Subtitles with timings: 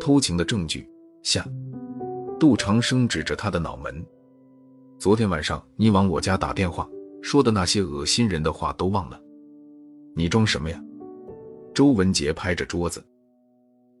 [0.00, 0.88] 偷情的证据
[1.22, 1.46] 下，
[2.40, 4.04] 杜长生指着他的脑门
[4.98, 6.88] ：“昨天晚上你往我家打电话
[7.22, 9.20] 说的那些恶心人的话都忘了？
[10.14, 10.82] 你装什么呀？”
[11.74, 13.04] 周文杰拍着桌子：“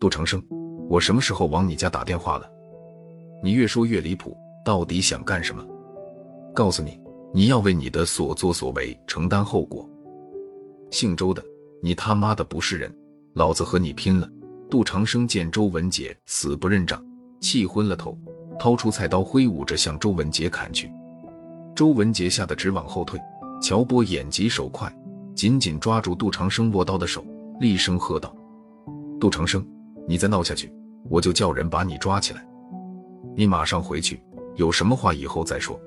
[0.00, 0.42] 杜长生，
[0.88, 2.50] 我什么时候往你家打电话了？
[3.42, 5.66] 你越说越离谱，到底想干什么？
[6.54, 7.00] 告诉你，
[7.32, 9.88] 你要为你的所作所为承担后果。
[10.90, 11.42] 姓周的，
[11.82, 12.94] 你他妈的不是人，
[13.34, 14.28] 老子和你拼了！”
[14.70, 17.02] 杜长生见周文杰死不认账，
[17.40, 18.16] 气昏了头，
[18.58, 20.90] 掏出菜刀挥舞着向周文杰砍去。
[21.74, 23.18] 周文杰吓得直往后退。
[23.62, 24.90] 乔波眼疾手快，
[25.34, 27.22] 紧紧抓住杜长生握刀的手，
[27.60, 28.34] 厉声喝道
[29.20, 29.62] ：“杜长生，
[30.08, 30.72] 你再闹下去，
[31.10, 32.42] 我就叫人把你抓起来！
[33.36, 34.18] 你马上回去，
[34.56, 35.78] 有什么话以后再说。”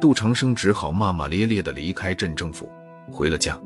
[0.00, 2.68] 杜长生只好骂骂咧咧地离开镇政府，
[3.12, 3.56] 回了家。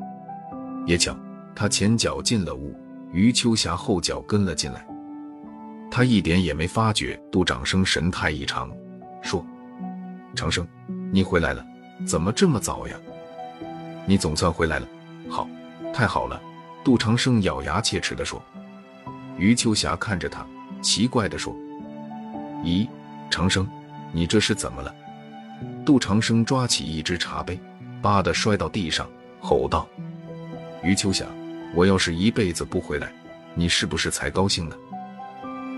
[0.85, 1.17] 也巧，
[1.55, 2.75] 他前脚进了屋。
[3.13, 4.85] 余秋霞后脚跟了进来，
[5.89, 8.69] 他一点也没发觉杜长生神态异常，
[9.21, 9.45] 说
[10.35, 10.67] ：“长生，
[11.13, 11.65] 你回来了，
[12.05, 12.97] 怎么这么早呀？
[14.05, 14.87] 你总算回来了，
[15.29, 15.47] 好，
[15.93, 16.41] 太好了。”
[16.83, 18.43] 杜长生咬牙切齿地说。
[19.37, 20.45] 余秋霞看着他，
[20.81, 21.55] 奇怪地说
[22.65, 22.85] ：“咦，
[23.29, 23.65] 长生，
[24.11, 24.93] 你这是怎么了？”
[25.85, 27.57] 杜长生抓起一只茶杯，
[28.01, 29.87] 吧的摔到地上，吼道
[30.83, 31.25] ：“余秋霞！”
[31.75, 33.13] 我要是一辈子不回来，
[33.53, 34.75] 你是不是才高兴呢？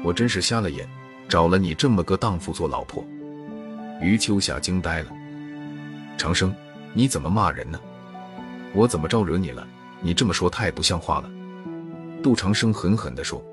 [0.04, 0.88] 我真是瞎了眼，
[1.28, 3.04] 找了你这么个荡妇做老婆。
[4.00, 5.12] 余秋霞惊呆了。
[6.16, 6.54] 长生，
[6.94, 7.82] 你怎么骂人呢？
[8.76, 9.68] 我怎么招惹你了？
[10.00, 11.30] 你这么说太不像话了。
[12.22, 13.44] 杜长生狠狠地说：“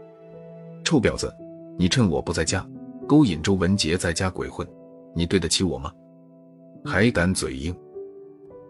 [0.85, 1.35] 臭婊子，
[1.79, 2.67] 你趁我不在家，
[3.09, 4.69] 勾引周文杰在家鬼混，
[5.15, 5.91] 你对得起我吗？
[6.85, 7.75] 还敢嘴硬？”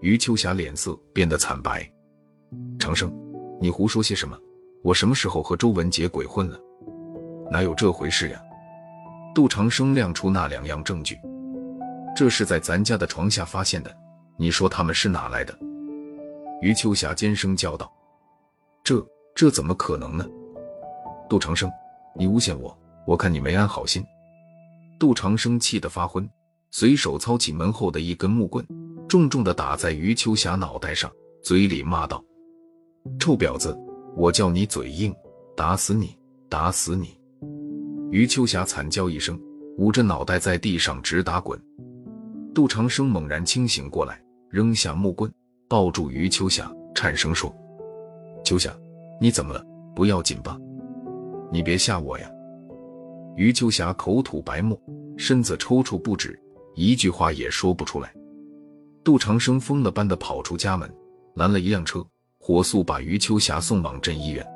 [0.00, 1.90] 余秋霞脸色变得惨白。
[2.78, 3.12] 长生。
[3.60, 4.38] 你胡说些什么？
[4.82, 6.58] 我什么时候和周文杰鬼混了？
[7.50, 8.40] 哪有这回事呀？
[9.34, 11.18] 杜长生亮出那两样证据，
[12.14, 13.94] 这是在咱家的床下发现的。
[14.36, 15.56] 你说他们是哪来的？
[16.60, 17.90] 余秋霞尖声叫道
[18.84, 19.04] ：“这
[19.34, 20.26] 这怎么可能呢？”
[21.28, 21.70] 杜长生，
[22.14, 22.76] 你诬陷我，
[23.06, 24.04] 我看你没安好心。
[24.98, 26.28] 杜长生气得发昏，
[26.70, 28.66] 随手操起门后的一根木棍，
[29.08, 31.10] 重重地打在余秋霞脑袋上，
[31.42, 32.22] 嘴里骂道。
[33.18, 33.74] 臭婊子，
[34.16, 35.14] 我叫你嘴硬，
[35.56, 36.14] 打死你，
[36.48, 37.18] 打死你！
[38.10, 39.40] 余秋霞惨叫一声，
[39.78, 41.58] 捂着脑袋在地上直打滚。
[42.54, 45.32] 杜长生猛然清醒过来，扔下木棍，
[45.68, 47.50] 抱住余秋霞，颤声说
[48.44, 48.70] ：“秋霞，
[49.20, 49.64] 你怎么了？
[49.94, 50.58] 不要紧吧？
[51.50, 52.30] 你别吓我呀！”
[53.36, 54.78] 余秋霞口吐白沫，
[55.16, 56.38] 身子抽搐不止，
[56.74, 58.14] 一句话也说不出来。
[59.02, 60.90] 杜长生疯了般的跑出家门，
[61.34, 62.04] 拦了一辆车。
[62.46, 64.46] 火速把余秋霞送往镇医院。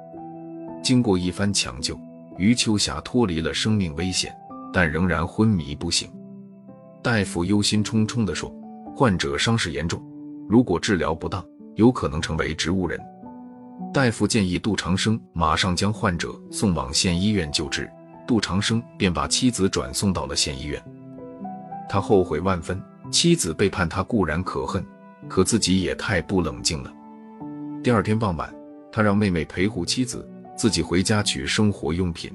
[0.83, 1.99] 经过一番抢救，
[2.37, 4.31] 余秋霞脱离了生命危险，
[4.71, 6.07] 但仍然昏迷不醒。
[7.03, 8.55] 大夫忧心忡忡地说
[8.95, 10.03] ：“患者伤势严重，
[10.51, 11.43] 如果治疗不当，
[11.77, 13.01] 有可能成为植物人。”
[13.91, 17.91] 大夫建议杜长生马上将患者送往县医院救治。
[18.27, 20.79] 杜长生便把妻子转送到了县医院。
[21.89, 22.79] 他后悔万分，
[23.11, 24.85] 妻子背叛他固然可恨，
[25.27, 26.93] 可自己也太不冷静了。
[27.81, 28.53] 第二天傍晚，
[28.91, 32.31] 他让妹妹陪护妻子，自己回家取生活用品。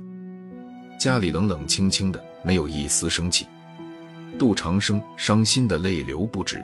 [0.98, 3.46] 家里冷冷清清的，没有一丝生气。
[4.40, 6.64] 杜长生伤心的泪流不止。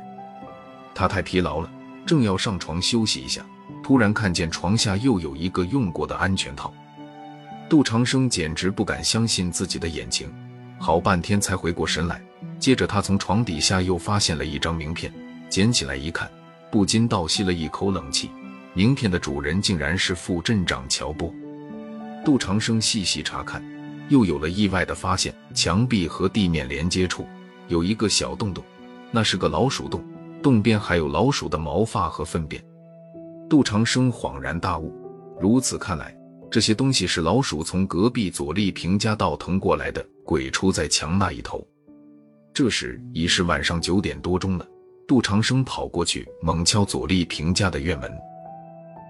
[0.96, 1.70] 他太疲劳了，
[2.06, 3.46] 正要上床休息一下，
[3.84, 6.74] 突然看见床下又有一个用过的安全套。
[7.68, 10.34] 杜长生简直不敢相信自己的眼睛，
[10.80, 12.22] 好半天才回过神来。
[12.58, 15.14] 接着，他从床底下又发现了一张名片，
[15.50, 16.32] 捡起来一看，
[16.72, 18.32] 不禁倒吸了一口冷气。
[18.80, 21.30] 名片的主人竟然是副镇长乔波。
[22.24, 23.62] 杜长生细细查看，
[24.08, 27.28] 又有了意外的发现：墙壁和地面连接处
[27.68, 28.64] 有一个小洞洞，
[29.12, 30.02] 那是个老鼠洞，
[30.42, 32.64] 洞边还有老鼠的毛发和粪便。
[33.50, 34.96] 杜长生恍然大悟，
[35.42, 36.18] 如此看来，
[36.50, 41.68] 这些东西是老鼠从隔壁左立平家倒腾过来的，鬼出在墙那一头。
[42.54, 44.66] 这时已是晚上九点多钟了，
[45.06, 48.10] 杜长生跑过去，猛敲左立平家的院门。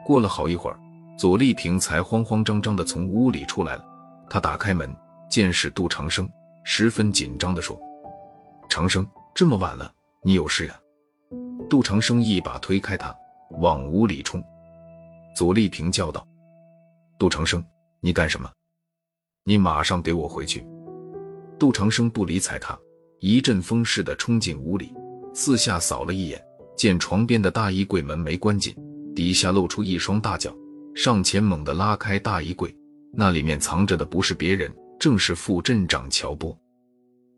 [0.09, 0.79] 过了好一会儿，
[1.19, 3.85] 左丽萍才慌慌张张地从屋里出来了。
[4.27, 4.91] 她打开门，
[5.29, 6.27] 见是杜长生，
[6.63, 7.79] 十分紧张地说
[8.67, 10.73] ：“长生，这么晚了，你有事呀？”
[11.69, 13.15] 杜长生一把推开他，
[13.59, 14.43] 往屋里冲。
[15.35, 16.27] 左丽萍叫道
[17.19, 17.63] ：“杜长生，
[17.99, 18.49] 你干什么？
[19.43, 20.65] 你马上给我回去！”
[21.59, 22.75] 杜长生不理睬他，
[23.19, 24.91] 一阵风似的冲进屋里，
[25.35, 26.43] 四下扫了一眼，
[26.75, 28.75] 见床边的大衣柜门没关紧。
[29.15, 30.55] 底下露出一双大脚，
[30.95, 32.73] 上前猛地拉开大衣柜，
[33.11, 36.57] 那里面藏着的不是别人，正是副镇长乔波。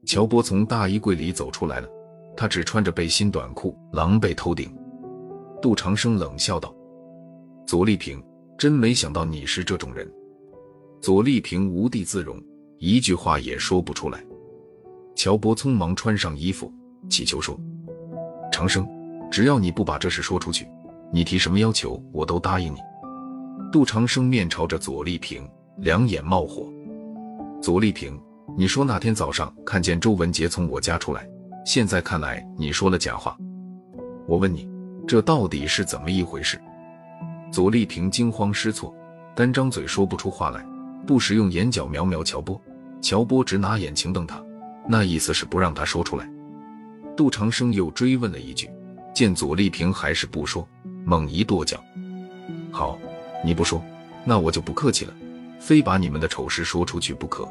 [0.06, 1.88] 乔波从大衣柜里走出来了，
[2.35, 4.73] 他只穿着背心短裤，狼狈透顶。
[5.62, 6.73] 杜长生冷笑道
[7.68, 8.24] ：“左丽萍，
[8.57, 10.12] 真没想到你是这种人。”
[11.01, 12.41] 左丽萍无地自容，
[12.79, 14.24] 一句话也说不出来。
[15.15, 16.74] 乔波匆忙穿上衣服，
[17.09, 17.59] 乞求说
[18.51, 18.88] ：“长生，
[19.29, 20.67] 只要你不把这事说出去，
[21.13, 22.78] 你提什么要求我都答应你。”
[23.72, 25.48] 杜长生面朝着左丽萍，
[25.78, 26.68] 两眼冒火
[27.62, 28.19] ：“左丽萍。”
[28.58, 31.25] 你说那天早上看见周文杰从我家出来，
[31.66, 33.38] 现在看来你说了假话。
[34.28, 34.68] 我问你，
[35.08, 36.60] 这到底是怎么一回事？
[37.50, 38.94] 左丽萍惊慌失措，
[39.34, 40.66] 单张嘴说不出话来，
[41.08, 42.62] 不时用眼角瞄瞄乔波。
[43.02, 44.44] 乔波只拿眼睛瞪他，
[44.86, 46.30] 那意思是不让他说出来。
[47.16, 48.69] 杜长生又追问了一句，
[49.13, 50.68] 见左丽萍还是不说，
[51.03, 51.83] 猛一跺脚
[52.71, 52.98] ：“好，
[53.44, 53.83] 你不说，
[54.24, 55.13] 那我就不客气了，
[55.59, 57.48] 非把你们的丑事说出去不可。”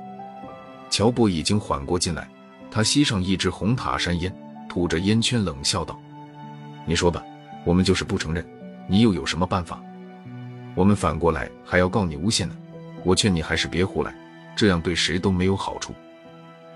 [0.90, 2.28] 乔波已经缓过劲来，
[2.70, 4.34] 他吸上一支红塔山烟，
[4.68, 5.98] 吐着烟圈，冷笑道
[6.84, 7.22] ：“你说吧，
[7.64, 8.44] 我们就是不承认，
[8.88, 9.80] 你又有什么办法？
[10.74, 12.56] 我们反过来还要告你诬陷呢。
[13.04, 14.14] 我劝你还是别胡来，
[14.54, 15.94] 这样对谁都没有好处。”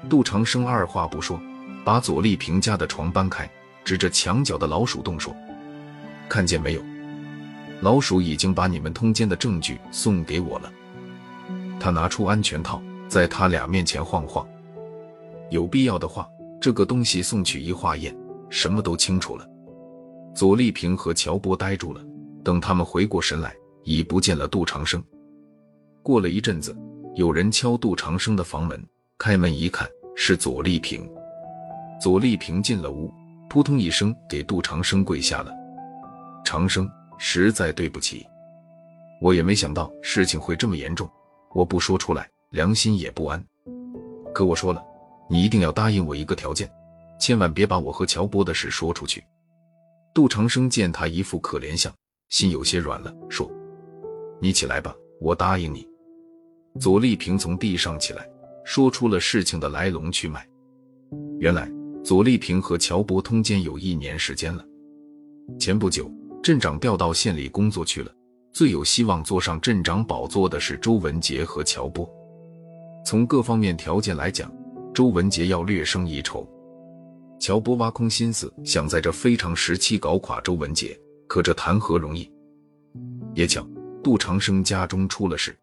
[0.09, 1.41] 杜长生二话不说，
[1.85, 3.49] 把左丽萍家的床搬开，
[3.85, 5.35] 指着墙角的老鼠洞说
[6.35, 6.83] ：“看见没有？
[7.81, 10.73] 老鼠已经把你们通奸的证据送给我了。”
[11.79, 12.83] 他拿出安全套。
[13.07, 14.45] 在他俩面前晃晃，
[15.51, 16.29] 有必要的话，
[16.61, 18.17] 这个东西送去一化验，
[18.51, 19.49] 什么都清楚了。
[20.35, 22.05] 左丽萍和乔波呆住了，
[22.43, 23.55] 等他们回过神来，
[23.85, 25.01] 已不见了杜长生。
[26.03, 26.77] 过了一阵子，
[27.15, 28.83] 有人敲杜长生的房门，
[29.19, 31.09] 开门一看，是左丽萍。
[32.01, 33.13] 左丽萍进了屋，
[33.49, 35.53] 扑通一声给杜长生跪下了。
[36.45, 36.89] 长生，
[37.19, 38.27] 实在对不起，
[39.21, 41.11] 我也没想到事情会这么严重，
[41.55, 42.29] 我不说出来。
[42.51, 43.45] 良心也不安，
[44.33, 44.81] 可我说了，
[45.29, 46.71] 你一定要答应我一个条件，
[47.19, 49.25] 千万别把我和乔波的事说出去。
[50.15, 51.93] 杜长生见他一副可怜相，
[52.29, 53.51] 心有些软了，说
[54.41, 55.85] ：“你起来吧，我答应你。”
[56.79, 58.25] 左丽萍从地上起来，
[58.65, 60.47] 说出了事情的来龙去脉。
[61.41, 61.69] 原来
[62.05, 64.65] 左丽萍和乔波通奸有一年时间了。
[65.59, 66.09] 前不久，
[66.45, 68.13] 镇长调到县里工作去了，
[68.53, 72.07] 最有希望坐上镇长宝座的是周文杰和乔波。
[73.03, 74.53] 从各方面条件来讲，
[74.93, 76.47] 周文杰要略胜一筹。
[77.41, 80.95] 乔波挖空心思想在这非常时期搞垮周文杰，
[81.27, 82.31] 可这谈何容易？
[83.35, 83.67] 也巧，
[84.03, 85.57] 杜长生家中出了事。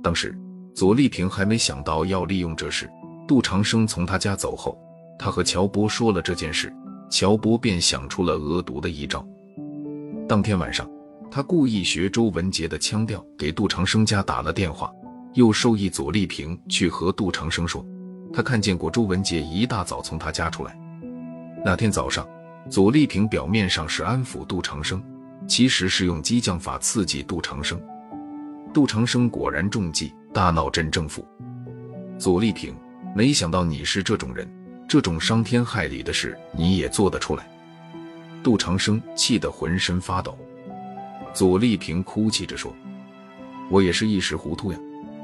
[0.00, 0.32] 当时
[0.76, 2.88] 左丽萍还没想到要利用这事。
[3.26, 4.78] 杜长生从他家走后，
[5.18, 6.72] 他和乔波说了这件事，
[7.10, 9.26] 乔波便想出了恶毒的一招。
[10.28, 10.86] 当天晚上，
[11.30, 14.92] 他故意学周文杰的腔调，给杜长生家打了电话。
[15.32, 17.82] 又授意左丽萍去和杜长生说，
[18.30, 20.78] 他看见过周文杰一大早从他家出来。
[21.64, 22.28] 那天早上，
[22.68, 25.02] 左丽萍表面上是安抚杜长生，
[25.46, 27.80] 其实是用激将法刺激杜长生。
[28.74, 31.26] 杜长生果然中计，大闹镇政府。
[32.18, 32.74] 左丽萍，
[33.16, 34.46] 没想到你是这种人，
[34.86, 37.48] 这种伤天害理的事你也做得出来。
[38.42, 40.36] 杜长生气得浑身发抖。
[41.34, 42.74] 左丽萍哭泣着说
[43.70, 44.78] ：“我也是一时糊涂呀。”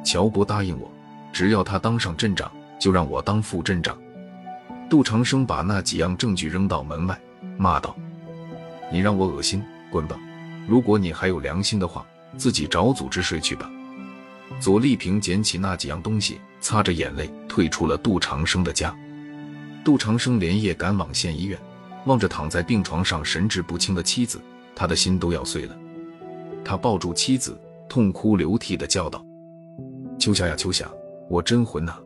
[0.05, 0.91] 乔伯答应我，
[1.33, 3.97] 只要他当上镇长，就让我当副镇长。
[4.91, 7.19] 杜长生把那几样证据扔到门外，
[7.56, 7.97] 骂道
[8.93, 10.19] ：“你让我恶心，滚吧！
[10.69, 12.06] 如果你还有良心的话，
[12.37, 13.71] 自己找组织睡去吧。”
[14.61, 18.94] 左丽萍捡起那几样东西，擦着眼泪退出了杜长生的家。
[19.83, 21.59] 杜长生连夜赶往县医院，
[22.06, 24.41] 望着躺在病床上神志不清的妻子，
[24.75, 25.77] 他的心都要碎了。
[26.65, 27.58] 他抱住妻子，
[27.89, 29.25] 痛哭流涕的叫道。
[30.19, 30.91] 秋霞呀，秋霞，
[31.29, 31.96] 我真混呐！